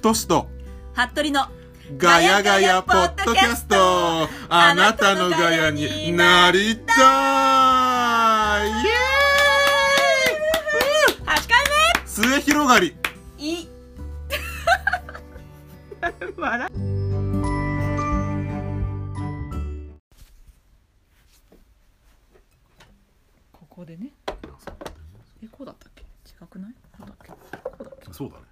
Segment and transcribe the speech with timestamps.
[0.00, 0.48] 太しと
[0.94, 1.46] 服部の
[1.98, 3.76] ガヤガヤポッドキャスト。
[4.48, 8.68] あなたのガヤになりたい。
[8.70, 8.92] イエ
[11.26, 12.96] 8回ーイ末広がり。
[13.38, 13.68] 目い。
[16.38, 16.68] 笑
[23.52, 24.14] ここでね。
[25.42, 26.02] えこうだったっけ？
[26.02, 26.72] 違くない？
[26.96, 27.28] こうだっけ？
[27.28, 27.36] こ
[27.80, 28.44] うだっけそうだね。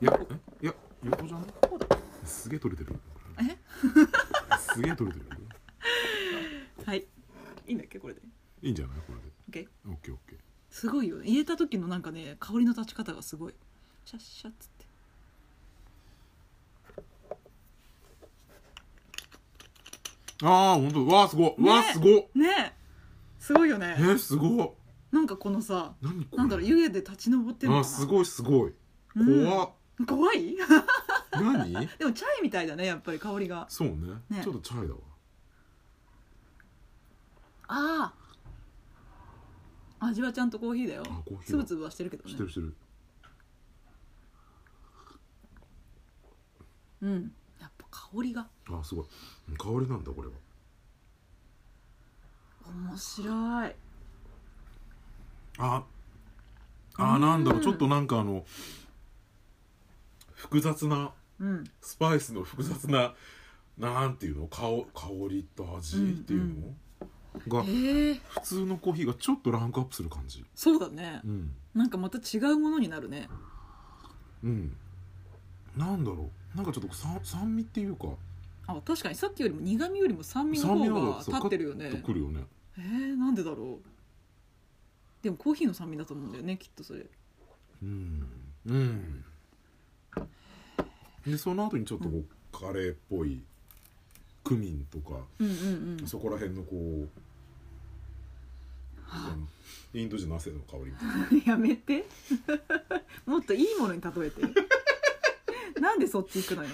[0.00, 0.74] いやえいや
[1.06, 1.86] 横じゃないこうだ
[2.48, 2.98] すげえ取れてる
[3.42, 3.58] え？
[4.58, 5.26] すげえ取れてる
[6.86, 7.04] はい。
[7.66, 8.20] いいんだっけこれで？
[8.62, 8.96] いいんじゃない？
[9.06, 9.68] これで。
[9.86, 10.38] OK オッケーオッケー。
[10.70, 13.54] すごいよ入れた時のなんかね香りの立ち方がすごい。
[14.06, 14.86] シャッシャッつって。
[20.42, 21.06] ああ本当。
[21.06, 21.70] わあすごい、ね。
[21.70, 22.12] わあすごい。
[22.34, 22.48] ね。
[22.58, 22.72] え
[23.38, 24.70] すごいよえねー、すごい。
[25.14, 25.92] なんかこのさ
[26.32, 27.86] なんだろう湯気で立ち上ってるのかな？
[27.86, 28.72] あすごいすごい。
[29.16, 29.44] うん。
[29.44, 29.70] 怖っ、
[30.06, 30.56] 怖い？
[31.30, 31.86] 何？
[31.98, 33.66] でもチャイみたいだねやっぱり香りが。
[33.68, 33.96] そうね。
[34.28, 34.42] ね。
[34.42, 35.00] ちょっとチャイだわ。
[37.68, 38.14] あ
[40.00, 40.06] あ。
[40.06, 41.02] 味はちゃんとコーヒーだよ。
[41.06, 41.44] あコーヒーだ。
[41.44, 42.30] つぶつぶはしてるけどね。
[42.30, 42.74] してるしてる。
[47.02, 47.32] うん。
[47.60, 48.48] やっぱ香りが。
[48.70, 49.06] あすごい。
[49.56, 50.34] 香りなんだこれは。
[52.66, 53.74] 面白い。
[55.58, 55.84] あ
[56.96, 57.60] あなんだろう。
[57.60, 58.44] ちょっとなんかあの
[60.34, 61.64] 複雑なうん。
[61.80, 63.14] スパイスの複雑な
[63.78, 66.74] なんていうの香香りと味っていうの、
[67.46, 70.44] が普通のコーヒーがちょっとランクアップする感じ。
[70.54, 71.20] そうだね。
[71.24, 71.54] うん。
[71.74, 73.28] なんかまた違うものになるね。
[74.42, 74.76] うん。
[75.76, 76.56] なんだろう。
[76.56, 78.08] なんかちょっと酸酸味っていうか。
[78.66, 82.44] あ確かにさっきよりも苦味よりも酸味の酸味の方が立ってるよカッねとくるよね。
[82.78, 85.22] えー、なんでだろう。
[85.22, 87.06] でもコーヒーの酸味だと思うんだよねきっとそれ。
[87.82, 88.26] うん。
[88.66, 89.24] うん
[91.30, 93.42] でその後にちょっとこう、カレーっぽい
[94.44, 96.06] クミンとか、うんうんうん。
[96.06, 97.08] そこら辺のこう
[99.10, 99.46] あの
[99.94, 101.44] インド人の汗の香りみたいな。
[101.52, 102.06] やめて。
[103.26, 104.42] もっといいものに例えて。
[105.80, 106.70] なんでそっち行くのよ。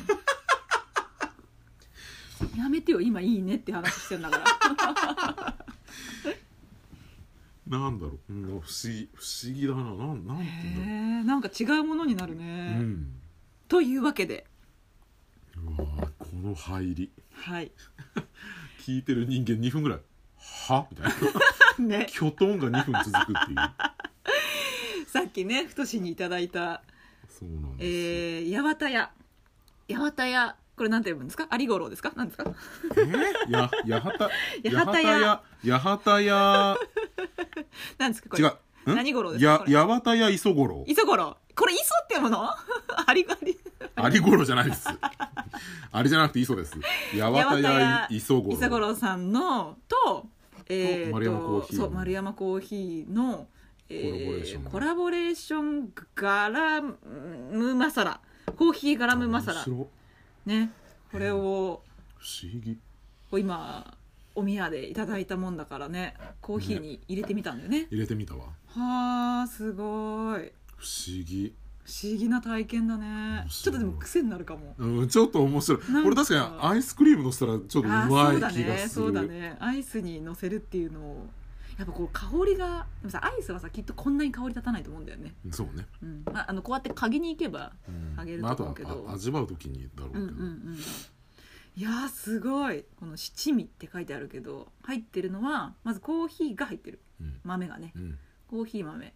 [2.57, 5.67] やめてよ今いいねって話してんだから。
[7.67, 9.83] なんだろう、うん、不思議不思議だな。
[9.83, 13.24] なんなんてうんだろえなんか違うものになるう、ね、うん
[13.69, 14.47] というわけで。
[15.57, 17.11] うわーこの入り。
[17.33, 17.73] はい。
[18.81, 20.01] 聞いてる人間2分ぐらい。
[20.69, 20.87] は？
[20.91, 21.07] みたい
[21.79, 21.99] な。
[21.99, 22.07] ね。
[22.09, 23.59] キョトンが2分続くっていう。
[25.09, 26.83] さっきね太しにいただいた
[27.29, 29.11] そうなんですよ、えー、八幡屋。
[29.89, 31.49] 八幡屋これなんて読むんですか？
[31.57, 32.13] 有五郎ですか？
[32.17, 32.53] なんですか？
[32.97, 33.01] え？
[33.01, 34.29] ー、や八幡
[34.85, 35.79] 八幡屋。
[35.79, 36.77] 八幡屋
[37.99, 38.43] なんですかこれ？
[38.45, 38.49] 違
[38.87, 38.93] う。
[38.93, 38.95] ん？
[38.97, 40.85] 何五郎ですか八幡屋磯五郎。
[40.89, 42.49] 磯五郎これ磯って読むの？
[42.49, 43.59] ありがり
[44.15, 44.89] 有五郎じゃないです。
[45.93, 46.77] あれじゃなくて磯です。
[47.13, 50.27] 八幡屋磯五郎磯五郎さんのと,、
[50.69, 53.47] えー、と丸山コーヒーそう丸山コーヒーの、
[53.89, 54.63] えコラボレーション。
[54.65, 58.21] コラボレーションガラムマサラ。
[58.57, 59.65] コーヒーガラムマサラ。
[60.47, 60.73] ね。
[61.13, 61.83] これを
[62.19, 62.79] 不思議。
[63.33, 63.97] 今
[64.35, 66.15] お宮でいただいたもんだからね。
[66.41, 67.87] コーヒーに入れてみたんだよね。
[67.91, 68.47] 入れてみたわ。
[68.67, 70.51] はあすごい
[70.85, 71.55] 不思議。
[71.83, 73.47] 不思議な体験だね。
[73.49, 74.75] ちょっとでも癖になるかも。
[74.79, 75.81] うんちょっと面白い。
[75.81, 78.77] これ確かにアイスクリームのせたらちょっとうまそうだい気がする。
[78.77, 78.89] ね。
[78.89, 79.57] そうだね。
[79.61, 81.27] アイスにのせるっていうのを
[81.79, 86.23] やっぱこう香りがでもさアイスはさきっとこんなに香り立たないと思うんだよね、そうね、うん。
[86.27, 88.21] まあ、あのこうやって嗅ぎに行けばうん。
[88.21, 89.05] あげるまあ、あとと思うけど。
[89.05, 90.41] はあ味わう時にだろうけど、うんうんう
[90.73, 90.79] ん。
[91.77, 92.85] いやーすごい。
[93.01, 97.01] この七味って書いてあるけど入ってるのはまずコーヒーが入ってる。
[97.21, 97.41] うん。
[97.43, 97.93] 豆がね。
[97.97, 98.19] うん。
[98.47, 99.13] コーヒー豆、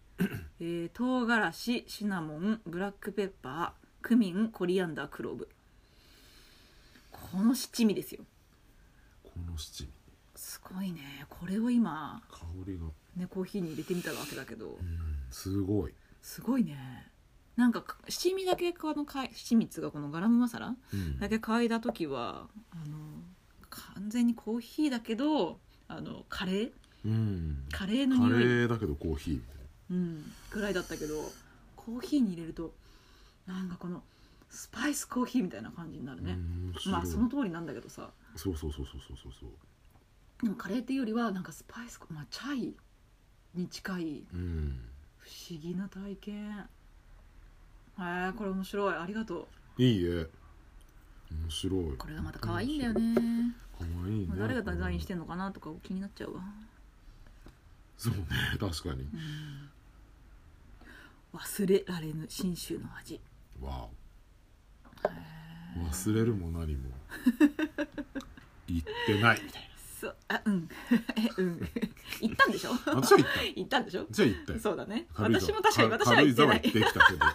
[0.59, 3.71] えー、唐辛子シナモンブラックペッパー
[4.01, 5.49] クミンコリアンダークローブ。
[7.11, 8.23] この七味ですよ。
[9.23, 9.89] この七味。
[10.35, 11.25] すごいね。
[11.29, 12.85] これを今香りが、
[13.15, 14.67] ねコーヒーに入れてみたわけだけど。
[14.67, 14.97] うん、
[15.31, 17.11] すごい、すごいね。
[17.55, 21.19] なんか七味だけこのかい七味っつうかこのガラムマサラうん。
[21.19, 22.95] だけ嗅いだ時はあの
[23.69, 26.71] 完全にコーヒーだけどあのカレー？
[27.05, 29.55] うん、カレーのカレ匂い、ーだけどコーヒーみたい
[29.91, 31.31] うん、ぐらいだったけど
[31.75, 32.73] コーヒーに入れると
[33.47, 34.03] なんかこの
[34.49, 36.37] スパイスコーヒーみたいな感じになるな、ね、
[36.87, 38.09] まあその通りなんだけどさ。
[38.35, 39.31] そうそうそうそうそうそう。
[39.39, 39.49] そう
[40.43, 42.75] でもカレーっていうよりはなんかスパイスまあチャイ
[43.55, 44.79] に近いうん
[45.17, 46.67] 不思議な体験。
[47.99, 48.95] へえこれ面白い。
[48.95, 49.47] ありがと
[49.77, 50.27] いいえ。
[51.31, 51.97] 面白い。
[51.97, 53.53] これがまた可愛いんだよね。
[53.77, 54.33] 可愛いね。
[54.37, 56.41] 誰がデザインしてんのかなとか気になっちゃうわ、
[57.97, 58.23] そうね。
[58.59, 59.07] 確かに
[61.33, 63.19] 忘れられぬ信州の味。
[63.61, 63.87] わ
[65.77, 66.89] 忘れるも何も。
[68.67, 69.41] 言ってない。
[69.43, 70.15] みたいそう。
[70.27, 70.69] あうん。
[71.17, 71.59] えうん。
[72.21, 72.73] 言ったんでしょ？
[72.73, 73.43] な私は言った。
[73.55, 74.07] 言ったんでしょ？
[74.09, 74.59] じゃあ言ったよ。
[74.59, 75.07] そうだね。
[75.13, 75.53] 軽井沢。
[75.53, 76.61] 私も確かに私は軽井言ってない。
[76.61, 77.25] 沢行ってきたけど。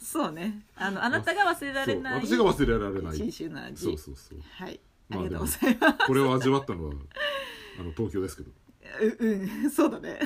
[0.00, 0.66] そうね。
[0.76, 2.46] あのあなたが忘れられないそう。
[2.46, 3.16] 私が忘れられない。
[3.16, 3.84] 信州の味。
[3.84, 4.40] そうそうそう。
[4.42, 4.80] はい。
[5.10, 6.94] あまありがとうございます、これを味わったのは
[7.80, 8.50] あの東京ですけど。
[9.00, 9.70] ううん。
[9.70, 10.20] そうだね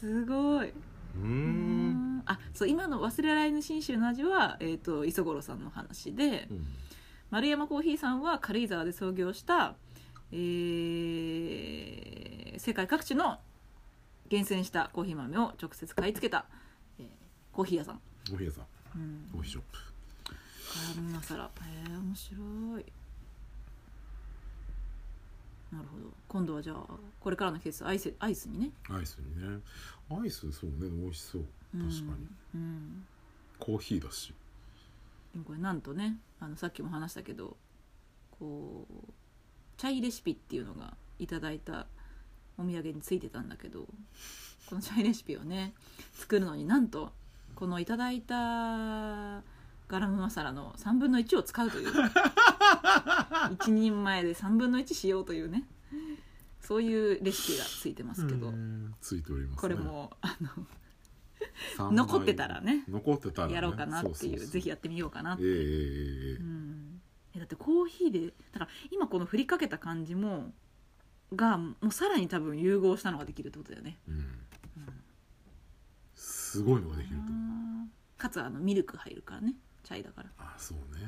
[0.00, 0.68] すごい。
[0.68, 2.22] うーん。
[2.26, 6.66] あそう今の忘れられぬ信州の味は、えー、と磯五郎さんの話で、うん。
[7.30, 9.74] 丸山コーヒーさんは軽井沢で創業した、
[10.32, 13.38] えー世界各地の
[14.28, 16.46] 厳選したコーヒー豆を直接買い付けた、
[16.98, 17.06] えー
[17.52, 18.00] コーヒー屋さん、
[18.34, 18.64] おひやさん。
[18.96, 19.78] うん、コーヒーショップ。
[20.94, 21.48] ガラムマサラへ
[21.90, 22.36] え面白
[22.80, 22.84] い
[25.72, 26.12] なるほど。
[26.28, 26.86] 今度はじゃあ
[27.20, 28.70] これからの季節アイスアイスにね。
[28.88, 29.60] アイスにね。
[30.10, 31.44] アイスそうね美味しそう。
[31.72, 32.00] 確かに、
[32.54, 33.06] うんうん。
[33.58, 34.32] コーヒーだし。
[35.32, 37.56] でもこれなんとねあのさっきも話したけど
[38.38, 39.12] こう
[39.76, 41.86] チャイレシピっていうのがいただいた
[42.58, 43.86] お土産についてたんだけど
[44.66, 45.74] このチャイレシピをね
[46.14, 47.12] 作るのになんと
[47.54, 49.42] このいただいた
[49.88, 51.88] ガラムマサラの3分の1を使うという。
[53.56, 55.64] 1人前で3分の1しようというね。
[56.60, 60.36] そういうレシピがついてますけど、うんついております、ね、これもあ
[61.78, 62.84] の残ってたらね。
[62.88, 64.44] 残ってたら、ね、やろうかなっていう。
[64.44, 65.34] ぜひやってみようかな。
[65.34, 66.36] ってええええええ。
[66.38, 67.00] うん。
[67.36, 70.52] えだってコーヒーでだから今この振りかけた感じも
[71.34, 73.98] がもうさらに多分融合したのができるってことだよね。
[74.08, 74.26] うん。
[76.16, 77.88] すごいのができると思う。
[78.18, 79.54] かつあのミルク入るからね
[79.86, 80.28] チャイだから。
[80.38, 81.06] あそうね、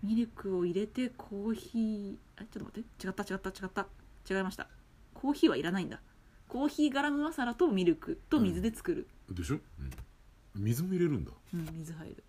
[0.00, 3.06] ミルクを入れてコーヒーあちょっと待って。
[3.06, 3.86] 違った違った違った。
[4.32, 4.68] 違いました。
[5.14, 6.00] コーヒーはいらないんだ。
[6.46, 9.90] コーヒーガラムマサラとミルクと水で作る、でしょ、うん、
[10.54, 11.32] 水も入れるんだ。
[11.54, 12.24] うん水入る。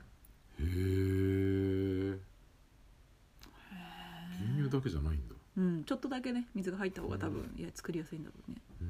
[0.60, 2.20] へえ
[4.44, 5.36] 牛乳だけじゃないんだ。
[5.58, 8.58] うんちょっとだけね水が入った方が多分いや作りやすいんだろうね。
[8.82, 8.88] うー。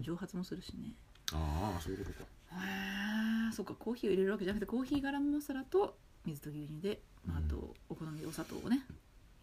[0.00, 0.94] ん蒸発もするしね。
[1.34, 2.24] ああそういうことか
[2.60, 8.80] へえそっかコーヒーを入れるわけじゃなくてコーヒーガラムマサラと水と牛乳で、まあ、あとお好みでお砂糖をね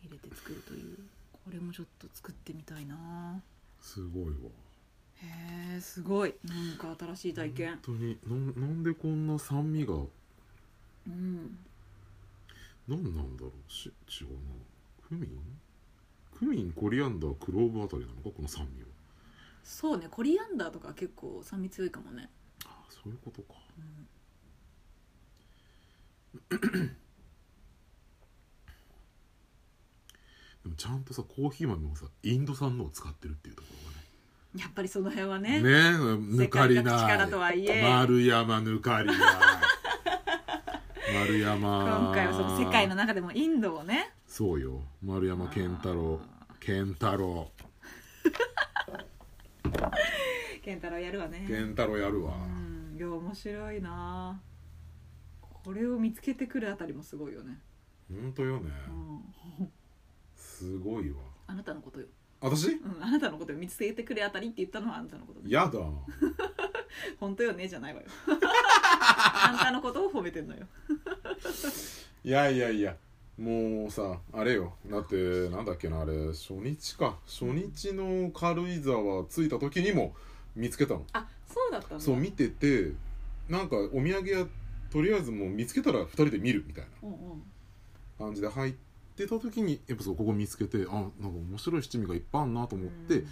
[0.04, 0.98] 入れて作るという。
[1.46, 3.42] これもちょっと作ってみたいな。
[3.82, 4.32] すごいわ。
[5.18, 6.34] へえすごい。
[6.46, 7.68] なんか新しい体験。
[7.72, 9.94] 本当になんなんでこんな酸味が？
[9.94, 11.58] うん。
[12.88, 14.34] 何なんだろうし違うな。
[15.10, 15.30] クミン？
[16.38, 18.88] クミンコリアンダークローブあたりなのかこの酸味は。
[19.66, 22.30] そうねコリアンダーとか結構酸味強いかもね、ああ
[22.94, 23.56] そういうことか。
[23.78, 24.08] うん。
[30.64, 34.04] でもちゃんとさコーヒー豆もさインド産のを使ってるっていうところがね。
[34.64, 36.86] やっぱりその辺はねねえ抜かりない。
[37.82, 39.18] 丸山抜かりない。
[41.14, 42.00] 丸山。
[42.04, 44.14] 今回はその世界の中でもインドをね。
[44.28, 44.82] そうよ。
[45.04, 46.22] 丸山健太郎。
[46.60, 47.52] 健太郎。
[50.64, 51.46] 健太郎やるわね。
[51.48, 52.36] 健太郎やるわ。
[52.36, 52.63] うん
[53.04, 54.42] いや面白いな。
[55.42, 57.60] これを見つけてくるあたりもすごいよね、
[58.10, 58.72] ほんとよね。
[59.60, 59.72] うん、
[60.38, 61.18] すごいわ。
[61.48, 62.06] あなたのことよ、
[62.40, 62.70] 私？
[62.70, 65.52] うん、あなたのことを見つけてくるあたりって言ったのはあなたのことね。
[65.52, 65.80] やだ。
[67.20, 68.08] 本当よねじゃないわよ。
[68.32, 70.66] あんたのことを褒めてんのよ。
[72.24, 72.96] いやいやいや。
[73.38, 74.78] もうさあれよ。
[74.88, 77.18] だってなんだっけなあれ初日か。
[77.26, 80.16] 初日の軽井沢着いた時にも
[80.56, 81.06] 見つけたの。
[81.12, 82.00] あそうだったんだ。
[82.00, 82.92] そう見てて
[83.50, 84.46] なんかお土産屋
[84.92, 87.44] とりあえずもう見つけたら2人で見るみたいなうんうん。
[88.18, 88.74] 感じで入っ
[89.16, 93.28] てた時にやっぱそうここ見つけてあなんか面白い七味がいっぱいあるなと思ってうん。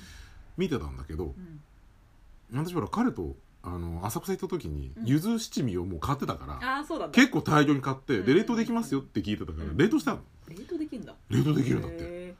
[0.57, 2.65] 見てたんだけどうん。
[2.65, 5.05] 私ほら彼とあの浅草行った時にうん。
[5.05, 7.15] 柚子七味をもう買ってたから、ああそうだった。
[7.15, 8.25] 結構大量に買ってうん。
[8.25, 9.77] で冷凍できますよって聞いてたからうん。
[9.77, 10.21] 冷凍したの。
[10.49, 11.15] 冷凍できるんだ。
[11.29, 11.97] 冷凍できるんだって。
[12.01, 12.35] へ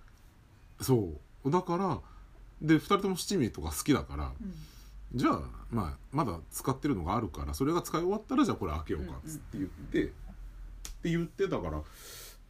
[0.81, 1.13] そ
[1.45, 1.51] う。
[1.51, 1.99] だから
[2.61, 4.53] で2人とも七味とか好きだからーうん
[5.13, 11.81] じゃあ、まあ、まだ使ってるのがあるからそれが使い終わったらじゃあこれ開けようかっつって言って、って言ってたから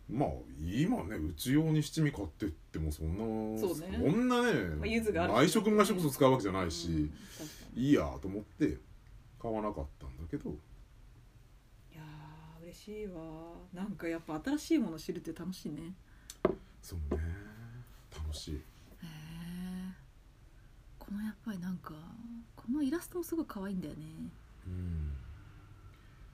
[0.10, 3.76] まあ今ねうち用に七味買ってってもそんなそ
[4.12, 7.10] んなね、毎食毎食そ使うわけじゃないし、
[7.76, 8.78] いいやと思って
[9.42, 10.50] 買わなかったんだけど。
[10.50, 10.54] い
[11.96, 13.22] やー嬉しいわ。
[13.74, 15.94] なんかやっぱ新しいもの知るって楽しいね。
[16.82, 17.22] そうね。
[18.14, 18.62] 楽しい
[21.12, 21.94] このやっぱりなんか
[22.56, 24.06] このイラストもすごい可愛いんだよね。
[24.66, 25.12] うん。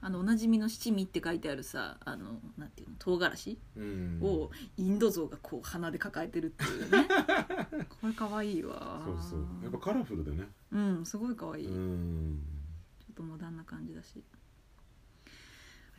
[0.00, 3.58] あのおなじみの七味って書いてあるさあのなんていうの唐辛子？
[3.76, 4.20] うん。
[4.22, 7.08] をインド像がこう鼻で抱えてるっていうね。
[8.00, 9.02] これ可愛いわ。
[9.04, 9.40] そうそう。
[9.64, 10.48] やっぱカラフルでね。
[10.70, 12.40] うんすごい可愛い、うちょん
[13.10, 14.22] っとモダンな感じだし。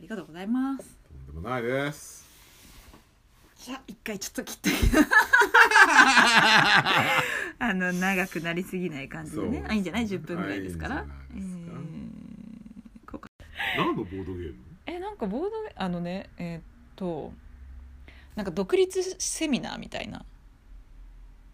[0.00, 0.98] りがとうございます。
[1.06, 2.26] とんでもないです。
[3.58, 4.70] じゃあ一回ちょっと切って
[7.62, 9.64] あの長くなりすぎない感じでね。
[9.68, 11.04] あいいんじゃない？10分ぐらいですから。
[11.34, 11.40] え
[13.76, 14.54] 何のボードゲーム？
[14.86, 16.62] えなんかボードゲあのねえーっ
[16.96, 17.32] と
[18.34, 20.24] なんか独立セミナーみたいな。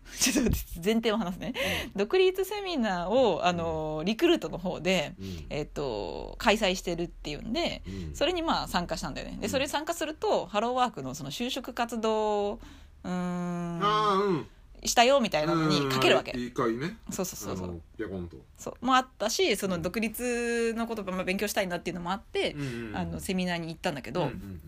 [0.20, 0.50] ちょっと
[0.84, 1.52] 前提を話すね。
[1.96, 5.46] 独立セミナーをあのリクルートの方で、うん。
[5.50, 8.14] えーっと開催してるっていうんでうん。
[8.14, 9.32] それにまあ参加したんだよね。
[9.34, 9.40] うん。
[9.40, 13.80] でそれに参加するとハローワークのその就職活動うーん。
[13.82, 14.46] ああうん
[14.88, 16.33] したよみたいなのに書けるわけ。
[16.33, 16.97] うん一回ね。
[17.11, 17.64] そうそうそうそう。
[17.64, 18.37] あのピャコンと。
[18.57, 18.85] そう。
[18.85, 24.61] もあったしその独立のことをまあ勉強したいなっていうのもあって、うんうんあのセミナーに行ったんだけど、うんうん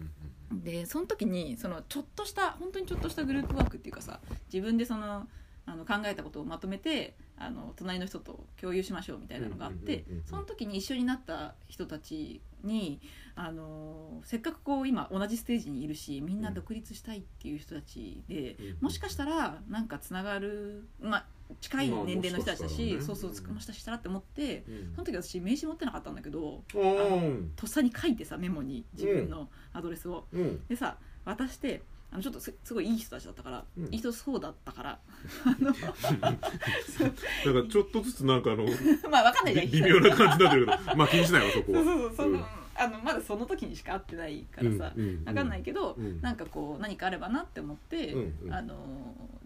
[0.53, 0.63] うん。
[0.63, 4.21] でその時にそのちょっとした本当にちょっとしたグループワークっていうかさ
[4.53, 5.27] 自分でその
[5.67, 13.00] あの考えたことをまとめてあの隣の人と共有しましょうみたいなのがあってその時に一緒になった人たちに
[13.37, 21.26] あのせっかくこう今同じステージにいるしみんな独立したいっていう人たちで、うんもしかしたらなんかつながる、まあ、
[21.61, 24.92] 近い年齢の人たちだし、まあねそうそうもしかしたらって思ってうん。
[24.95, 26.62] その時私名刺持ってなかったんだけど
[27.57, 30.25] とっさに書いてさメモに自分のアドレスを。
[30.33, 30.66] うん。
[30.68, 33.85] でさ渡してあのちょっとすすごいいい人たちだったから、うん。
[33.87, 34.99] いい人そうだったから
[35.61, 35.73] だ
[37.53, 38.65] からちょっとずつなんかあの
[39.11, 39.71] まあわかんないじゃん。
[39.71, 42.45] び微妙な感じになってるけどまあ気にしないわそこそうは そうそうその、うん
[42.78, 46.20] あのまだその時にしか会ってないからさ、うんうんわかんないけど、うん。
[46.20, 48.54] なんかこう何かあればなって思って、うんうん。
[48.54, 48.76] あの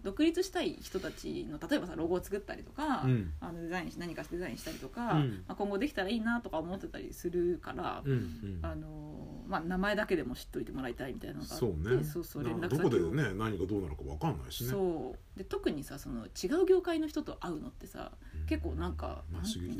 [0.03, 3.33] 独立したい人たちの例えばさロゴを作ったりとか、うん。
[3.41, 5.43] あのデザインし何かデザインしたりとか、うん。
[5.47, 8.59] まあ、今後できたらいいなとか思ってたりするから、うんうん。
[8.61, 9.13] あの
[9.47, 12.03] まあ、名前だけでも知っといてもらいたいみたいなのがあってそうね。
[12.03, 14.69] そうそう連な絡どこでね何がどうなるかわかんないしね。
[14.69, 15.37] そう。
[15.37, 18.11] で特にさその違う業界の人と会うのってさ
[18.41, 18.45] うん。
[18.45, 19.23] 結構なんか、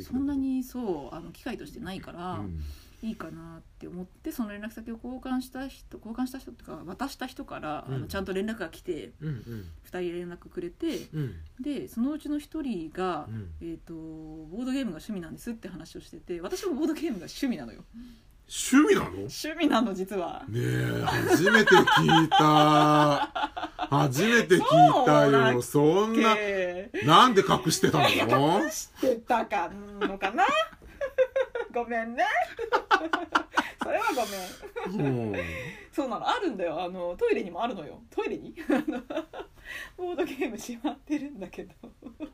[0.02, 2.60] そんなにそうあの機会としてないから、うん
[3.04, 7.96] いいかなって思ってその連絡先を交換した人交換した人っていうか渡した人から、うん。
[7.96, 9.66] あのちゃんと連絡が来てうんうん。
[9.86, 11.36] 2人連絡くれてうん。
[11.60, 13.50] でそのうちの1人が、うん。
[13.62, 17.84] えー、とボードゲームが趣味なんですって話をしてて私もボードゲームが趣味なのよ。
[18.48, 19.12] 趣味なの？
[19.12, 20.46] ね趣味なの実は。
[20.56, 23.32] え初めて聞いた。
[23.90, 25.62] 初めて聞いたよ。
[25.62, 26.90] そんなけ。
[27.06, 28.70] なんで隠してたの？
[28.70, 29.70] してたか
[30.00, 30.46] のかな？
[31.74, 32.24] ごめんね
[33.84, 34.06] それは
[34.88, 35.32] ごめん。
[35.32, 35.36] うん。
[35.92, 36.28] そうなの。
[36.30, 36.82] あるんだよ。
[36.82, 38.02] あのトイレにもあるのよ。
[38.10, 38.56] トイレに？
[39.98, 41.74] ボードゲームしまってるんだけど。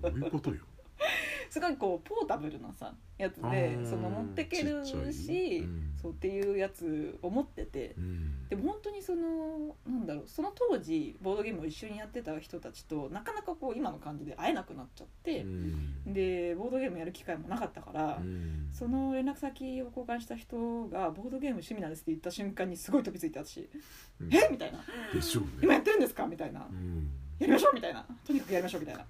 [0.01, 0.57] どういうことよ
[1.50, 5.94] すごいこうポータブルなさやつあでーその持ってけるし、うん。
[6.01, 7.96] そうっていうやつを持ってて。
[7.98, 8.48] うん。
[8.50, 16.13] でも本当にそのなんだろうその当時ボードゲームを一緒にやってた人たちとなかなかこう今の感じで会えなくなっちゃってう、ん。
[16.13, 18.70] でボードゲームやる機会もなかったから、うん。
[18.72, 23.68] その連絡先を交換した人がボードゲーム趣味なんですって言った瞬間にすごい飛びついて私
[24.22, 24.34] 「うん。
[24.34, 24.48] え？
[24.51, 24.84] みたいな。
[25.13, 26.65] でしょう「今ねやってるんですか?」みたいな。
[26.70, 29.06] うん「やりましょう」みたいな「とにかくやりましょう」みたいな、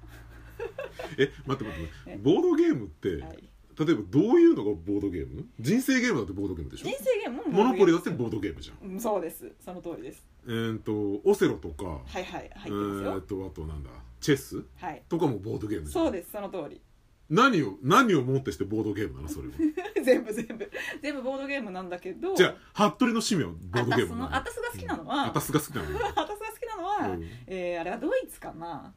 [1.17, 2.17] え待って待ってえ？
[2.21, 5.45] ボードゲームってはい、例えばどういうのがボードゲーム？
[5.59, 6.87] 人生ゲームだってボードゲームでしょ？
[6.87, 8.75] 人生ゲームもモノポリだってーボードゲームじゃん。
[8.77, 9.51] ドゲームうんそうです。
[9.63, 10.25] その通りです。
[10.45, 13.17] えーっとオセロとかはいはい入ってえますよ。
[13.19, 13.89] ーっとあとなんだ？
[14.19, 14.63] チェス？
[14.77, 15.01] はい。
[15.09, 16.05] とかもボードゲームじゃん。
[16.05, 16.81] そうですその通り。
[17.29, 19.29] 何を何をもってしてボードゲームなの？
[19.29, 19.53] それは。
[20.03, 20.71] 全部全部。
[21.01, 22.35] 全部ボードゲームなんだけど。
[22.35, 24.35] じゃあ服部の趣味はボードゲームなの？
[24.35, 25.25] アタスのアタスが好きなのは。
[25.27, 25.93] アタスが好きなの？
[25.99, 27.23] が好きなのは、うん。
[27.47, 28.93] えーあれはドイツかな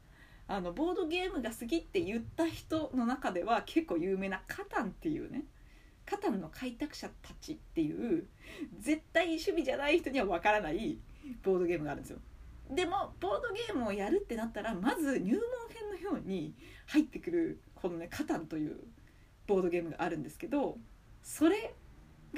[0.53, 5.45] あのボードゲームが好きって言った人の中では結構有名なカタンっていうね
[6.05, 8.27] カタンの開拓者たちっていう
[8.79, 10.99] 絶対趣味じゃない人にはわからない
[11.43, 12.19] ボードゲームがあるんですよ。
[12.71, 15.41] でもボードゲームをやるってなったらまず入門
[15.71, 16.55] 編のように
[16.87, 18.77] 入ってくるこのねカタンという
[19.47, 20.77] ボードゲームがあるんですけど
[21.23, 21.75] それ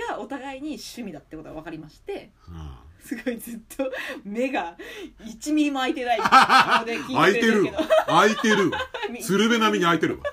[0.09, 3.91] がお互いに趣味だってことが分かりましてあすごいずっと
[4.25, 4.77] 目が
[5.21, 6.19] 1ミリも開いてない。
[6.19, 6.25] の
[6.87, 7.41] で開いてる。
[7.41, 7.77] いてるけど。
[8.07, 8.71] 開いてる。
[8.71, 8.79] わ
[9.23, 10.25] 鶴瓶並みに開いてるわ。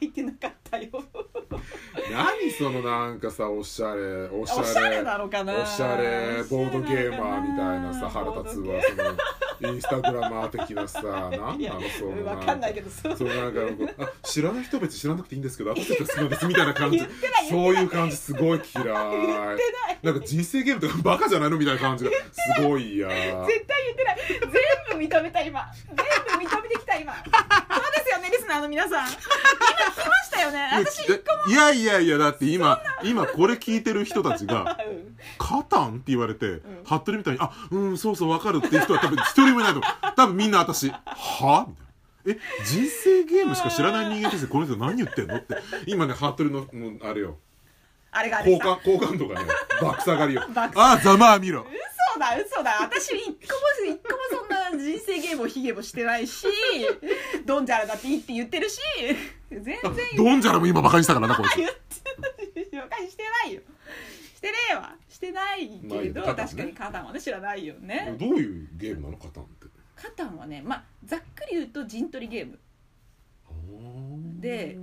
[0.00, 0.88] 開いてなかったよ。
[2.10, 4.60] 何そのなんかさおしゃれおしゃれ。
[4.62, 5.54] おしゃれなのかな。
[5.62, 9.16] おしゃれボードゲーマーみたいなさ腹立つわその
[9.60, 11.30] インスタグラマー的なさ何
[11.62, 13.16] なのその分かんないけどそう。
[13.16, 13.60] そうなんか
[13.98, 16.98] あ知らない人は別に知らなくていいんですけど私たちは好きなんですみたいな感じ
[17.50, 18.60] そういう感じすごい嫌い。
[18.60, 19.98] 言ってない。
[20.02, 22.10] なんか人生ゲームとかバカじゃないのみたいな感じが
[22.56, 23.08] すごい嫌。
[23.08, 24.18] 絶対言ってない。
[24.88, 25.66] 全部認めた今。
[25.86, 27.14] 全部認めてきた今。
[27.14, 29.08] そうですよねリスナーの皆さん。
[29.08, 30.68] 今聞きましたよね。
[30.72, 31.06] 私
[31.50, 34.66] いやいやいやだって今今これ聞いてる人たちがうん
[35.38, 40.14] 「カタン?」って言われて、服部みたいに「あうんそうそうわかる」っていう人は多分一人もいないと思う。
[40.16, 41.84] 多分みんな私「は?」みたいな。
[42.26, 45.56] え人生ゲームしか知らない人間としてこの人何言ってんのって。
[45.86, 47.36] 今ね服部のもうあれよ。
[48.10, 49.50] あれが好感好感度がね
[49.82, 50.46] 爆下がりよ。
[50.54, 51.66] 爆ああざまあ見ろ。
[52.14, 52.78] 嘘だ嘘だ。
[52.80, 53.34] 私一個も
[53.92, 56.46] 一個もそんな人生ゲームをヒゲもしてないし
[57.44, 58.78] ドンジャラだっていいって言ってるし
[59.50, 59.78] 全然。
[59.84, 61.56] あドンジャラも今バカにしたからなこいつ。
[61.56, 63.60] 言って了解してないよ
[64.44, 64.94] してねえわ。
[65.08, 68.14] してないけど、まあ確かにカタンはね知らないよね。
[68.18, 69.16] どういうゲームなの？
[69.16, 69.66] カタンって。
[69.96, 72.58] カタンはねまあざっくり言うと陣取りゲーム。
[74.40, 74.76] で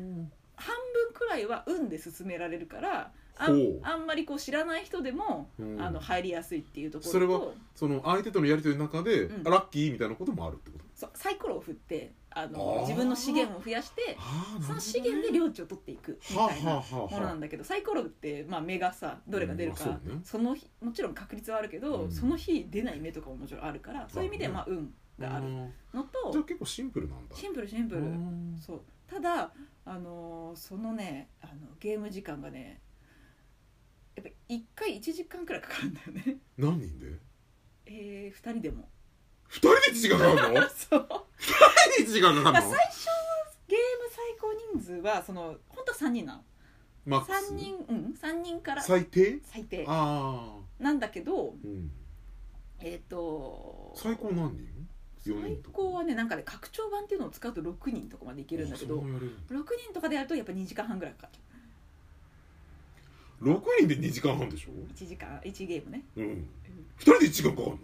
[0.55, 3.47] 半分くらいは運で進められるからあ
[3.83, 5.81] あんまりこう知らない人でも、うん。
[5.81, 7.11] あの入りやすいっていうところと。
[7.11, 7.41] それは
[7.75, 9.47] その相手とのやり取りの中で、うん。
[9.47, 10.85] あラッキーみたいなこともあるってこと？
[10.93, 12.81] そうサイコロを振ってああのー。
[12.81, 20.21] 自分の資源を増やしてああその資源で領地を取っていくみたいなはあはあはあものなんだけどサイコロって、まあ、目がさどれが出るか、うんまあそうね。
[20.23, 22.11] その日もちろん確率はあるけど、うん。
[22.11, 25.73] その日出ない目とかももちろんあるからそういう意味でまあ運があるうん。
[25.93, 27.35] のとじゃあ結構シンプルなんだ。
[27.35, 28.01] シンプルシンプル。
[28.01, 28.59] うん。
[28.59, 28.81] そう。
[29.09, 29.51] ただ、
[29.83, 32.79] あのーそのねあのゲーム時間がね
[34.15, 36.37] やっぱ1回1時間くらいかかるんだよね。
[36.57, 37.17] 何人で？
[37.85, 38.89] えー、2人でも。
[39.47, 40.61] 二人で1時間かかるの？
[40.69, 41.07] そう。
[41.37, 41.53] 二
[41.97, 43.05] 人で1時間かかまあるの最初
[43.67, 46.43] ゲーム最高人数はその本当は3人なの。
[47.05, 48.81] マックス？3人うん3人から。
[48.81, 49.39] 最低？
[49.43, 49.85] 最低。
[49.87, 51.91] ああなんだけどうん。
[52.79, 54.67] えっ、と最高何人？
[55.23, 59.37] 四最高はねなんかね拡張版っていうのを使うと6人とかまでいけるんだけどあそうやれる。
[59.49, 61.39] 6人とかでやるとやっぱ2時間半ぐらいかかっちゃ
[63.41, 64.71] 6人で2時間半でしょ？
[64.71, 66.03] う1時間1ゲームね。
[66.15, 66.23] うん。
[66.25, 67.77] 2人で1時間かかるの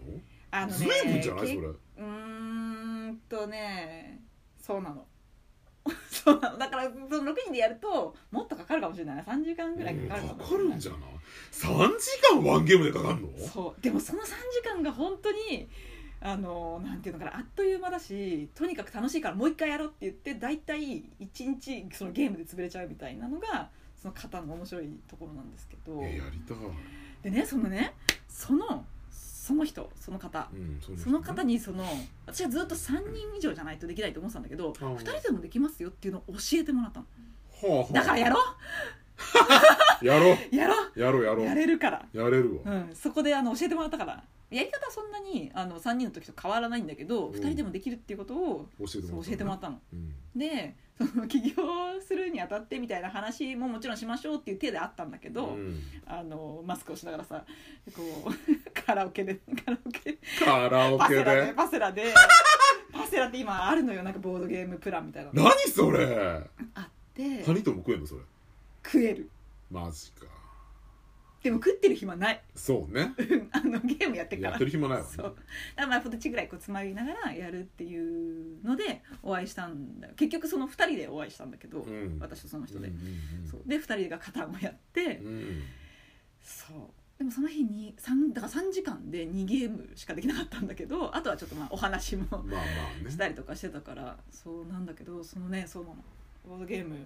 [0.50, 1.46] あのねずいぶんじゃない？
[1.48, 1.60] それ。
[1.60, 4.20] けうーんとね
[4.60, 5.04] そうなの。
[6.10, 6.58] そうなの。
[6.58, 9.22] だからその6人でやるともっとかかるかもしれない。
[9.24, 11.00] 3時間ぐらいかかるかかるんじゃない
[11.52, 13.28] ？3時間ワンゲームでかかるの？
[13.38, 13.82] そう。
[13.82, 15.68] でもその3時間が本当に
[16.20, 26.00] あのなんていうのかなあっという間だしとにかく楽しいからもう一回やろうって言って大体1日そのゲームで潰れちゃうみたいなのがその型の面白いところなんですけど。
[26.02, 26.56] えやりたい。
[27.22, 27.94] でねそのね
[28.28, 30.48] そのその人その方。
[30.52, 31.84] うんそその方にその
[32.26, 34.72] 私はずっと3人以上じゃないとできないと思ってたんだけどうん。
[34.72, 37.06] 2人でもできますよっていうのを教えてもらったの。
[37.70, 37.92] はあはあ。
[37.92, 38.38] だからやろ
[40.02, 40.36] やろう。
[40.52, 41.40] うやろやろうやろう。
[41.40, 42.06] うやれるから。
[42.12, 42.72] やれるわ。
[42.72, 44.24] うん、そこであの教えてもらったから。
[44.50, 47.34] やり方はそんなにあの3人の時と変わらないんだけど、うん。
[47.34, 48.86] 2人でもできるっていうことを教
[49.28, 49.80] えてもらったの。
[49.92, 50.14] うん。
[50.36, 51.54] でそ の起業
[52.00, 55.80] するにあたってみたいな話ももちろんしましょうっていう手であったんだけど、うん。
[56.06, 57.44] あのマスクをしながらさ
[57.94, 58.32] こう
[58.84, 60.18] カラオケでカラオケ。
[60.44, 62.14] カラオケパセラででパセラで
[62.92, 64.02] パセラって今あるのよ。
[64.02, 65.44] なんかボードゲームプランみたいなの。
[65.44, 66.42] 何それ？
[66.74, 67.44] あって。
[67.44, 68.22] ハニトも食えんのそれ？
[68.84, 69.30] 食える。
[69.70, 70.26] マジか
[71.42, 72.42] でも食ってる暇ない。
[72.54, 73.14] そうね。
[73.52, 74.50] あのゲームやってっから。
[74.50, 75.10] やってる暇ないわね。
[75.10, 75.26] そう。
[75.26, 75.36] だか
[75.76, 80.08] らまあポテチぐらいこうつまみながらやるっていうのでお会いしたんだ。
[80.08, 82.18] よ結局その2人でお会いしたんだけど、うん。
[82.20, 83.62] 私とその人で、うんうんそう。
[83.66, 85.26] で2人が肩もやって、うん。
[85.26, 85.62] うん
[86.42, 86.78] そう。
[87.18, 93.10] でもその日に3だから3時間で2ゲームしかできなかったんだけどあとはちょっとまあお話もまあまあね。
[93.10, 95.96] したりとかしてたからそうなんだけどそのねその
[96.46, 96.96] ボードゲーム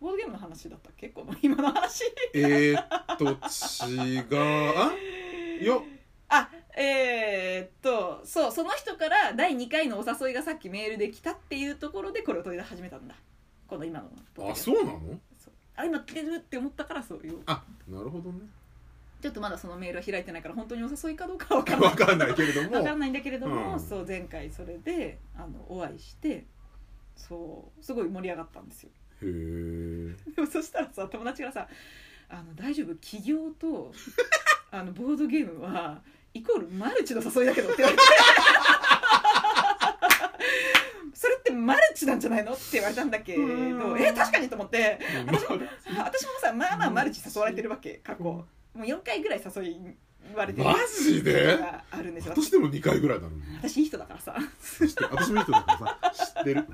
[0.00, 1.10] ボードゲームの話だったっけ？
[1.10, 2.04] この今の話。
[2.34, 4.26] えー、っと違う。
[4.78, 4.92] あ？
[5.62, 5.84] よ。
[6.28, 13.14] あえー、っとそうその人から第2回のお誘いがさっきメールで来たっていうところでこれを取り始めたんだ。
[13.66, 14.10] この今の
[14.50, 15.00] あそうなの？
[15.76, 17.40] あ今来てるって思ったからそういう。
[17.46, 18.40] あなるほどね。
[19.20, 21.90] ちょっとまだそのメールは開いてないから本当にお誘いかどうかは分からない。
[21.90, 22.70] わかんないけれども。
[22.70, 23.80] 分かんないんだけれども、うん。
[23.80, 26.46] そう前回それであのお会いして
[27.16, 31.68] そうすごい盛り上がったんですよでもそしたらさ友達がさ
[32.28, 32.94] 「あの大丈夫？
[32.96, 33.92] 起業と
[34.70, 36.00] あのボードゲームは
[36.32, 38.02] イコールマルチの誘いだけど」って言われて。
[41.12, 42.52] それってマルチなんじゃないの？
[42.52, 43.98] って言われたんだけどうん。
[44.00, 44.98] え確かにと思って。
[45.26, 45.58] 私も
[45.98, 48.22] 私もさまあまあマルチ誘われてるわけ過去。
[48.24, 49.76] もう4回ぐらい誘い
[50.30, 51.56] 言われてるマジで？
[51.58, 52.34] があるんですよ。
[52.36, 53.42] 私でも2回ぐらいなのに。
[53.62, 54.36] 私いい人だからさ。
[54.60, 55.08] 知ってる？
[55.10, 56.34] 私もいい人だからさ。
[56.34, 56.66] 知ってる？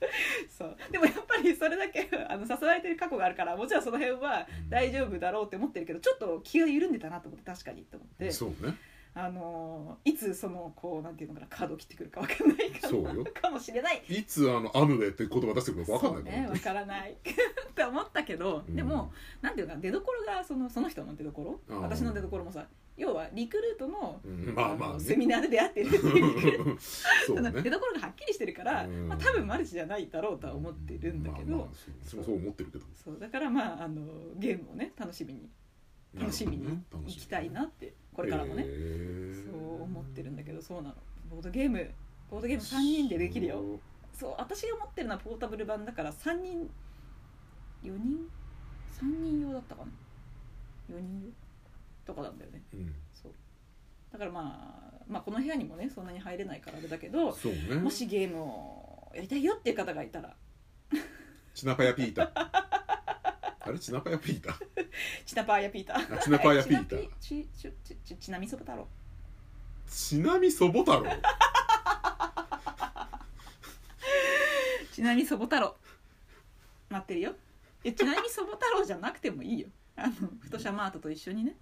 [0.56, 0.76] そう。
[0.90, 8.30] でもやっぱりそれだけあの誘われてる過去があるからもちろんその辺は大丈夫だろうって思ってるけどちょっと気が緩んでたなと思って確かにと思って。
[8.30, 8.74] そうね。
[9.12, 13.24] あのいつそのこうなんていうのかなカードを切ってくるかわかんないかそうよ。
[13.42, 14.04] かもしれない。
[14.08, 17.16] いつあのアヌベって言葉出してくるか分かんないねわからない。
[17.18, 18.76] って思ったけど、うん。
[18.76, 21.76] でもなんていうか出どころがそのその人の出どころ？
[21.76, 21.82] あー。
[21.82, 22.64] 私の出どころもさ
[22.96, 24.94] 要はリクルートの,、うんまあまあね。
[24.94, 26.78] のセミナーで出会ってるっていう。
[27.26, 27.50] そうね。
[27.50, 29.08] どころがはっきりしてるから、うん。
[29.08, 31.74] まあ、多分マルチじゃないだろうとは思ってるんだけど、まあまあ
[32.04, 32.84] そうそう思ってるけど。
[33.02, 34.02] そうだからまああの
[34.36, 35.48] ゲームをね楽しみに
[36.18, 37.04] 楽しみになるほどね。
[37.08, 39.50] 行きたいなってこれからもね、へー。
[39.50, 40.94] そう思ってるんだけどそうなの。
[41.30, 41.90] ボードゲーム
[42.30, 43.62] ボードゲーム3人でできるよ。
[44.12, 44.34] そう。
[44.36, 46.70] 私が持ってるのはポータブル版だから3人
[47.82, 48.28] 4人
[49.00, 49.84] ？3人用だったか
[50.90, 51.32] な？4人
[52.10, 52.62] とかなんだよね。
[52.74, 52.94] うん。
[53.12, 53.32] そう。
[54.12, 57.76] だからまあまあこの部屋にもねそんなに入れないからあれだけどそうね。
[57.76, 60.34] もしゲームをやりたいよっていう方がいたら。
[61.54, 62.30] チナパヤピータ。
[62.34, 63.78] あれ？
[63.78, 64.54] チナパヤピータ？
[65.26, 65.96] チナパーヤピータ。
[65.96, 66.96] あチナパーヤピータ。
[66.96, 68.86] はいチチチチチナミソブ太郎
[69.88, 71.06] ちなみそぼ太郎
[74.92, 75.76] ちなみそぼ太郎
[76.90, 77.30] 待ってるよ
[77.84, 81.56] いやちなみそぼ太郎じゃなくてもいいよあのフトシャマートと一緒にねうん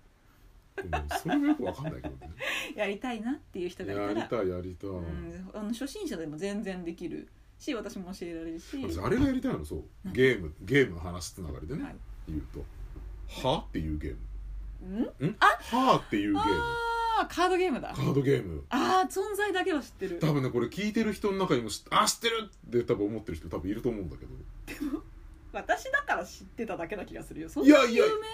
[1.23, 2.33] それもよくわかんないけどね。
[2.77, 9.85] やりたいなっていう人がいたらやりたいやりたい、うん、あの初心者でも全然できるし私も教えられるし、私あれがやりたいのそう。
[10.13, 11.97] ゲームゲームの話つながりでね、はい。
[12.29, 12.65] 言うと
[13.49, 14.17] 「は?」っていうゲー
[14.81, 15.13] ム。
[15.21, 15.29] うん？
[15.29, 16.51] んはっていうゲーム。
[16.51, 17.93] ああカードゲームだ。
[17.95, 18.65] カードゲーム。
[18.69, 20.19] ああ存在だけは知ってる。
[20.21, 24.33] 多分ねこれ聞いてる人の中にも知あ知ってるって多分思ってる人多分いると思うんだけど。
[25.51, 27.49] 私だから知ってただけな気がするよ。
[27.49, 28.27] そんいやいやな有名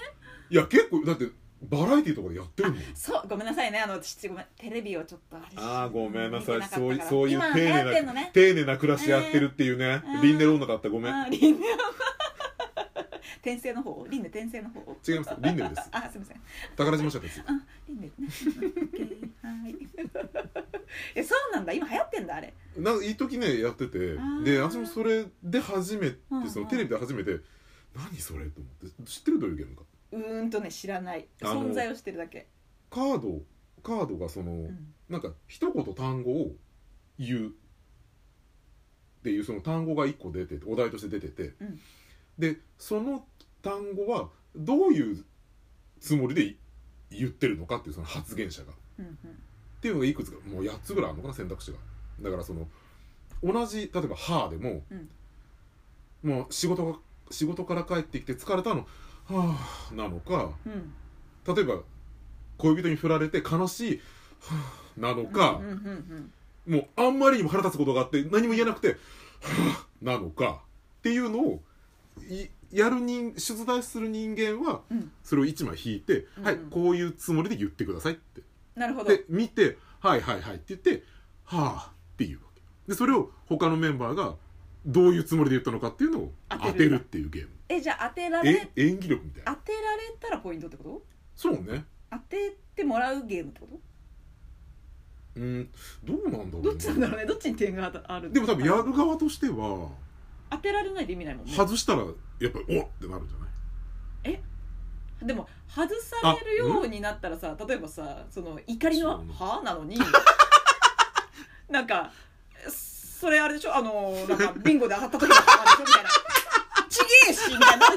[0.50, 1.30] いや結構だって
[1.68, 3.80] バラエティーとかでやってるもんそうごめんなさいね。
[3.80, 6.62] あの私ごめんテレビをちょっとあああごめんなさい。
[6.62, 8.30] そういそういう丁寧な、ね。
[8.32, 10.22] 丁寧な暮らしやってるっていうね、うん。
[10.22, 11.30] リンネローナだったごめん。
[11.30, 11.66] リンネ
[13.40, 14.06] 転生 の方？
[14.08, 14.80] リンネ転生の方？
[15.06, 15.34] 違います。
[15.40, 15.88] リンネルです。
[15.92, 16.40] あすみません。
[16.76, 17.42] 宝島社です。
[17.46, 17.52] あ
[17.88, 18.12] リンネね。
[19.42, 19.76] はい。
[21.14, 21.72] えそうなんだ。
[21.72, 22.54] 今流行ってんだあれ。
[22.76, 24.16] なんか一時ねやってて。
[24.44, 26.50] で私もそれで初めてうんうん。
[26.50, 27.38] そのテレビで初めて
[27.94, 29.10] 何それと思って。
[29.10, 29.38] 知ってる？
[29.38, 29.82] どういうゲームか
[30.14, 31.26] うーんとね知らない。
[31.42, 32.46] あの存在を知ってるだけ。
[32.90, 33.42] カード
[33.82, 34.94] カードがその、うん。
[35.08, 36.52] なんか一言単語を
[37.18, 37.50] 言うっ
[39.22, 41.80] ていうその単語が一個出ててお題として出てて、うん。
[42.38, 43.24] でその
[43.62, 45.24] 単語はどういう
[46.00, 46.56] つもりでい
[47.10, 48.72] 言ってるのかっていうその発言者が。
[48.72, 49.18] っうんうん。
[49.80, 51.78] ていうのがいくつかもう8つぐらいあるのかな選択肢が。
[52.20, 52.68] だからその
[53.42, 55.10] 同じ例えば「はあ」でも、うん。
[56.22, 56.98] もう仕事が
[57.30, 58.86] 仕事から帰ってきて疲れたの
[59.28, 59.56] 「は
[59.90, 60.52] あ」なのか。
[60.66, 60.92] うん。
[61.54, 61.80] 例えば
[62.56, 64.00] 恋人に振られて悲しい
[64.40, 66.32] 「はあ」なのか、うんうんうん
[66.66, 68.96] もうあんまりにも腹立つことがあって何も言えなくて
[69.42, 70.62] 「はあ」なのか。
[70.98, 71.62] っていうのを
[72.26, 74.98] いやる人出題する人間はうん。
[74.98, 76.44] うんそれを1枚引いて「うん。
[76.44, 78.40] はいこういうつもりで言ってください」って。
[78.74, 79.10] なるほど。
[79.10, 81.04] で見て「はいはいはい」って言って
[81.44, 82.62] 「はあ」っていうわけ。
[82.88, 84.36] でそれを他のメンバーが
[84.86, 86.96] どういうつもりで言ったのかっていうのを当てる。
[86.96, 87.48] っていうゲーム。
[87.68, 91.02] えじゃあ当てらえれ演技力みたい当なてられたらポイントってこと？
[91.34, 91.84] そうね。
[92.10, 93.80] 当ててもらうゲームってこと？
[95.36, 95.70] うん
[96.04, 97.26] どうなんだろうどっちなんだろうね。
[97.26, 98.30] どっちに点がある？
[98.32, 99.88] でも多分やる側としては
[100.50, 101.52] 当てられないと意味ないもんね。
[101.52, 103.44] 外したらやっぱり「おっ!」ってなるんじゃな
[104.30, 104.40] い？
[105.26, 109.96] でも外されるようになったらさ例えばさその怒りのそうね「は?」なのに
[111.70, 112.12] なんか
[113.24, 113.74] それあれでしょ？
[113.74, 115.84] あのなんかビンゴで当たった時の「は?」でしょ？
[115.86, 116.10] みたいな
[116.90, 117.86] 「ちげえし」みたいな。
[117.88, 117.96] 父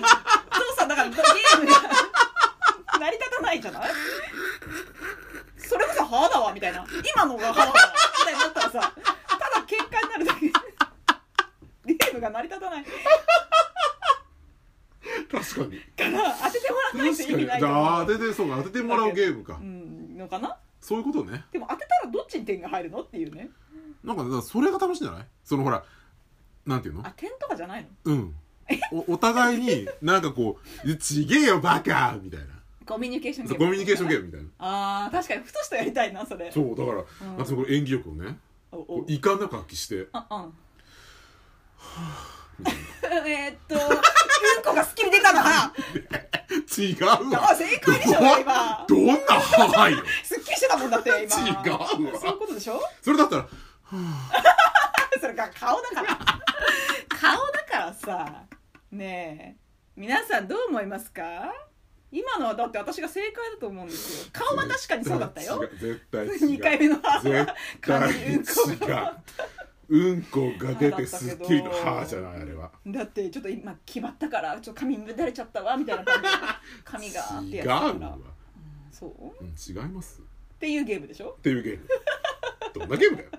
[0.78, 1.74] さんだからゲームが
[2.98, 3.92] 成り立たないじゃない？
[5.58, 6.86] それこそ「は?」だわみたいな。
[7.14, 7.74] 今のが「は?」だわ
[8.20, 8.94] みたいになったらさ
[9.28, 11.94] ただ喧嘩になるだけ。
[11.94, 12.86] ゲームが成り立たない。
[15.30, 15.82] 確かに。
[15.82, 17.60] から当ててもらわないと意味ない。
[17.60, 19.56] と思うゃあ当ててそうか当ててもらうゲームか。
[19.56, 20.56] うんのかな？
[20.80, 21.44] そういうことね。
[21.52, 23.02] でも当てたらどっちに点が入るの？
[23.02, 23.50] っていうね
[24.08, 25.26] なんかだからそれが楽しいんじゃない？
[25.44, 25.84] そのほら
[26.66, 27.06] なんていうの？
[27.06, 28.14] あ点とかじゃないの？
[28.14, 28.36] うん。
[28.92, 32.46] おお互いになんかこう「ちげえよバカ!」みたいな。
[32.86, 33.66] コミュニケーションゲーム。
[33.66, 34.48] コミュニケーションゲームみたいな。
[34.60, 36.50] あー確かにふとしとやりたいなそれ。
[36.52, 37.38] そうだから、うん。
[37.38, 38.38] 私もこれ演技力をね
[38.72, 40.08] おこおう遺憾なく発揮して。
[40.14, 40.54] あうん。
[42.60, 43.28] みたいな。
[43.28, 45.40] えーっとうんこがすっきり出たの？
[45.42, 45.74] は
[46.78, 47.52] 違うわ。
[47.52, 48.86] あ正解でしょ今。
[48.88, 51.48] どんな母よすっきりしてたもんだって今。
[51.48, 51.88] 違うわ。
[51.90, 52.82] そういうことでしょ？
[53.02, 53.48] それだったら
[55.22, 56.18] それが顔だから。
[57.20, 58.44] 顔だからさ
[58.92, 59.62] ねえ
[59.96, 61.52] 皆さんどう思いますか？
[62.12, 64.30] 今のはだって私が正解だと思うんですよ。
[64.32, 65.62] 顔は確かにそうだったよ。
[65.64, 65.78] 違う。
[65.78, 66.52] 絶対違う。
[66.52, 67.46] 2回目の歯絶は
[67.82, 69.98] 対髪うんこ違がう。
[69.98, 72.72] うんこが出てすっきりと歯じゃないあれは。
[72.86, 76.28] だってちょっと今決まったからちょっと髪乱れちゃったわみたいな感じで
[76.86, 78.08] 髪がって違うやつだから。
[78.10, 78.18] わ、
[78.92, 79.08] そ
[79.40, 79.44] う？
[79.44, 80.22] うん、違います。
[80.22, 80.24] っ
[80.60, 81.36] ていうゲームでしょ？
[81.40, 81.88] っていうゲーム。
[82.74, 83.30] どんなゲームだよ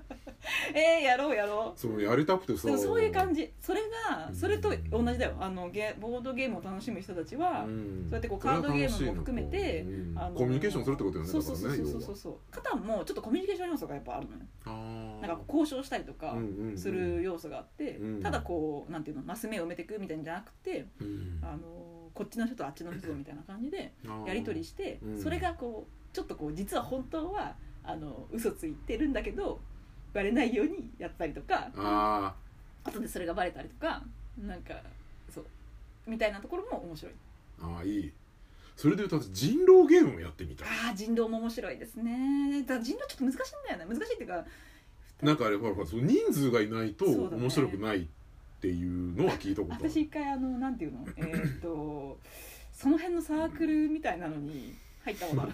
[0.75, 1.79] えー、やろうやろう。
[1.79, 2.77] そうやりたくてさ。
[2.79, 3.51] そういう感じ。
[3.61, 4.35] それがうん。
[4.35, 5.37] それと同じだよ。
[5.41, 8.05] あのゲボードゲームを楽しむ人たちは、ん。
[8.05, 10.19] そうやってこうカードゲームも含めてうん。
[10.19, 12.17] あのコミュニケーションするってことよねそうそうそうそうそう。
[12.17, 14.41] そう肩もちょっとコミュニケーション要素がやっぱあるのよ。
[14.67, 16.79] 要はなんか交渉したりとかうんうんうん。
[16.79, 18.23] する要素があって、うん。
[18.23, 21.39] ただこうなんていうのマス目を埋めていくみたいなんじゃなくて、うん。
[21.43, 21.59] あの
[22.15, 23.93] こっちの人とあっちの人とみたいな感じで
[24.27, 25.23] やり取りして、うん。
[25.23, 29.61] それがこうちょっとこう実は本当はあの嘘ついてるんだけど
[30.13, 32.35] バレないようにやったりとかあ
[32.85, 34.03] 後でそれがバレたりとか
[34.47, 34.75] なんか
[35.33, 35.47] そう
[36.07, 37.13] みたいなところも面白い。
[37.61, 38.13] ーあーいい。
[38.77, 40.69] それでいうと人狼ゲームもやってみたい。
[40.69, 42.63] ああ人狼も面白いですね。
[42.63, 43.95] だ人狼ちょっと難しいんだよね。
[43.95, 44.45] 難しいっていうか
[45.23, 48.07] なんかあれほらほらその人数がいないと面白くないっ
[48.61, 49.91] ていうのは聞いたことある。
[49.91, 51.05] 私一回あのなんていうの？
[51.17, 52.19] えーっと
[52.73, 54.75] その辺のサークルみたいなのに
[55.09, 55.53] 入ったことある。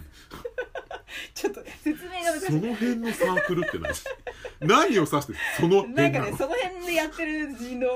[1.32, 2.46] ちょっと説明が難しい。
[2.46, 7.88] その辺のサークルって何何を指してそのなんかねその辺でやってる人狼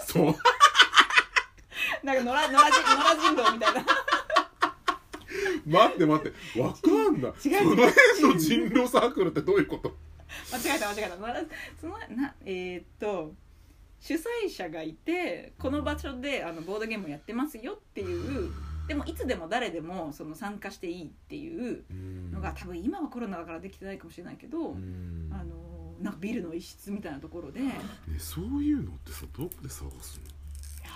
[0.00, 0.34] そう。
[2.04, 3.86] なんか野良野良人野良人狼みたいな。
[5.66, 6.60] 待って待って。
[6.60, 7.32] わかんない。
[7.38, 9.94] その辺の人狼サークルってどういうこと？
[10.52, 11.16] 間違えた間違えた。
[11.80, 13.34] そのなえーっと
[14.00, 18.04] 主催者がいてこの場所であのボードゲームをやってますよってい
[18.46, 18.52] う
[18.88, 21.84] でもいつでも誰でもその参加していいっていう
[22.32, 25.30] のが多分今はコロナだからできてないかもしれないけど、うん。
[25.30, 25.68] あの
[26.00, 27.60] なんかビルの一室みたいなところで。
[27.60, 27.74] ね
[28.18, 30.20] そういうのってさどこで探す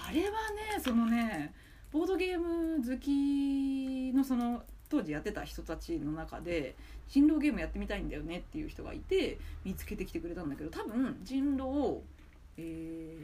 [0.09, 1.53] あれはねそのね
[1.93, 6.75] ボードゲーム好きのその当時やってた人たちの中で
[7.09, 12.01] 人狼ゲームやってみたいんだよねっていう人がいて見つけてきてくれたんだけど多分人狼
[12.57, 13.17] え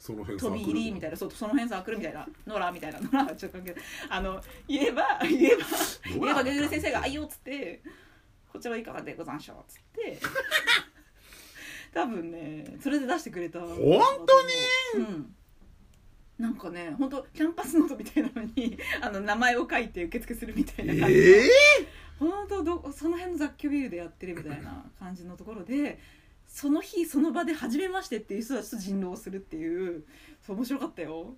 [0.00, 3.76] その辺ー、飛び入りみたいななそうその辺サークルみたいなノラみたいなノラはちょっと関係
[4.08, 5.66] あの言えば言えば
[6.06, 7.82] 言えばグー先生が「あいよ」っつって
[8.50, 10.18] 「こちらはいかがでござんしょう」っつって。
[11.92, 13.58] 多分ねそれで出してくれた。
[13.58, 15.04] 本当に？
[15.04, 15.34] うん。
[16.38, 21.50] なんかね本当キャンパスノートみたいなのに あの名前を書いて受付するみたいな感じの、ええ
[22.18, 25.98] 本当どその辺の雑居ビルでやってるみたいな感じのところで
[26.52, 30.04] その日その場で初めましてっていう人たちと人狼をするっていう
[30.44, 31.36] そう面白かったよ。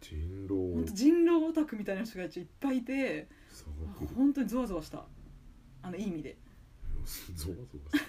[0.00, 0.16] 人
[0.48, 5.04] 本狼当人狼オタクみたいな人がいっぱいいてサークル本当にゾワゾワした。
[5.82, 6.36] あのいい意味で。
[7.36, 8.04] ゾワゾワす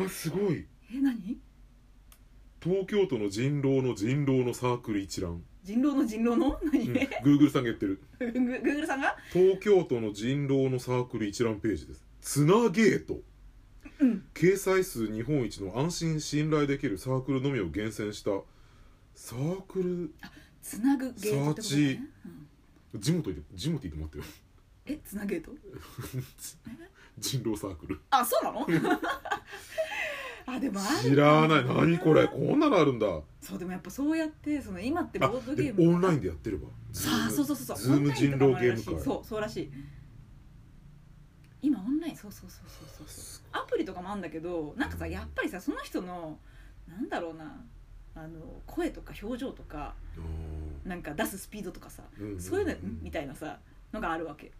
[0.00, 0.66] えあすごい。
[0.90, 1.38] え何？
[2.62, 6.58] 東京都の人狼の人狼のサークル一覧、人狼の人狼の？
[6.72, 8.00] 何、うん、Google さんが言ってる。
[8.18, 9.14] グ ググーグルさんが？
[9.30, 12.06] 東京都の人狼のサークル一覧ページです。
[12.22, 13.20] つなゲート
[14.00, 14.24] うん。
[14.34, 18.30] 掲載数日本一の安心信頼できるサークルのみを厳選した
[19.14, 20.10] サークル
[20.62, 22.40] つなぐゲートね、うん
[23.00, 24.24] ジモティってジモティって待ってよ。
[24.86, 25.50] えつなゲート？
[27.18, 27.98] 人狼サークル。
[28.10, 28.64] あそうなの？
[30.46, 31.64] あでも知らない。
[31.64, 32.28] 何これ？
[32.28, 33.06] こんなのあるんだ。
[33.40, 36.68] そうでもやっぱそうやってその今ってあーボードゲームでオンラインでやってれば。
[36.92, 37.76] さあそうそうそうそう。
[37.78, 39.02] ズーム人狼ゲーム会。
[39.04, 39.70] そうそうらしい
[41.66, 43.08] 今オンラインそうそうそうそうそう。
[43.08, 46.38] そうアプリとかもあるんだけどなんかさやっぱりさその人の
[46.88, 47.64] なんだろうな
[48.14, 52.40] あの声とか表情とかあなんか出すスピードとかさーうんうんうん。
[52.40, 53.58] そういうのんみたいなさ
[53.92, 54.52] のがあるわけ。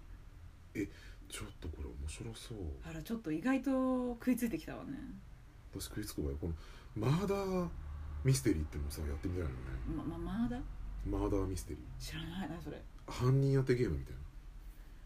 [1.28, 2.58] ちょっとこれ面白そう。
[2.88, 3.70] あらちょっと意外と
[4.20, 4.92] 食いついてきたわね。
[5.72, 6.54] 私食いつくわよこの
[6.96, 7.68] マーダー
[8.24, 9.54] ミステリーってのもさやってみたいのね。
[9.96, 10.58] まままだ
[11.06, 12.76] マーダーミステリ知らないなそれ。
[13.06, 14.14] ー犯人当てゲームみたい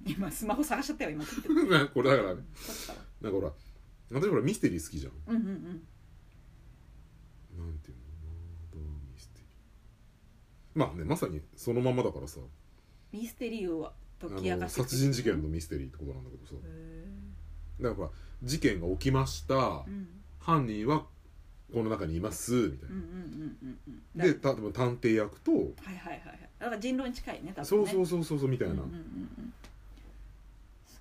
[0.07, 1.25] 今スマホ探しちゃったよ今。
[1.79, 2.43] な これだからね。
[3.21, 3.53] なんかほら
[4.11, 5.13] 私ほらミステリー好きじゃん。
[5.27, 5.65] うんうんうん。
[7.59, 7.97] なんていう
[8.77, 8.83] の？
[9.13, 10.79] ミステリー。
[10.79, 12.41] まあねまさにそのまんまだからさ。
[13.13, 16.55] ミステリーをあ解き明のかして殺人事件のミステリーってことなんだけどさ。
[16.65, 17.09] へ
[17.81, 18.11] だから
[18.43, 19.55] 事件が起きました。
[19.55, 20.09] ーうん。
[20.39, 21.07] 犯人は
[21.73, 22.91] この中にいますみたい
[24.15, 24.25] な。
[24.25, 26.51] でた例えば探偵役とはいはいはいはい。
[26.59, 27.65] だから人狼に近いね多分ね。
[27.65, 28.75] そうそうそうそうそうみたいな。
[28.75, 29.01] うんうんうんう
[29.43, 29.53] ん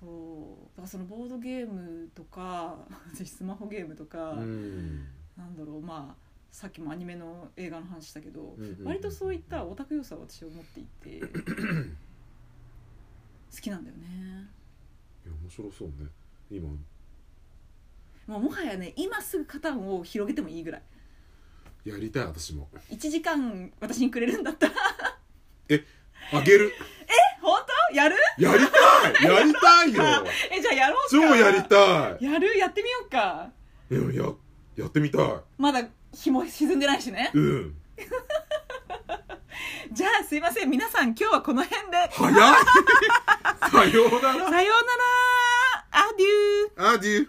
[0.00, 2.78] そうだからそのボードゲームとか
[3.12, 5.06] 私スマホゲームとか、うん。
[5.36, 11.20] なんだろうまあさっきもアニメの映画の話したけど、うんうんうん割とそういったオタク要素は私は持っていて
[13.54, 14.06] 好きなんだよね。
[15.24, 15.94] いや面白そうね。
[16.50, 16.68] 今。
[18.26, 20.82] もうもはやね今すぐカタンを広げてもいいぐらい。
[21.84, 22.68] やりたい私も。
[22.90, 24.74] 1時間私にくれるんだったら。
[26.32, 26.72] あげる。
[26.72, 26.84] 本
[27.24, 27.27] 当
[27.94, 28.16] やる？
[28.38, 29.28] やりたい！
[29.28, 30.02] やりたいよ！
[30.50, 31.08] えじゃあやろうか。
[31.10, 32.24] 超やりたい！
[32.32, 32.56] やる？
[32.58, 33.50] やってみようか。
[33.90, 34.30] いやや
[34.76, 35.26] やってみたい。
[35.58, 35.82] まだ
[36.14, 37.30] 日も沈んでないしね。
[37.34, 37.74] うん。
[39.92, 40.70] じゃあすいません。
[40.70, 41.96] 皆さん今日はこの辺で。
[42.12, 42.34] 早い！
[43.70, 44.48] さようなら。
[44.50, 46.04] さようなら。
[46.06, 47.28] アデューアデュー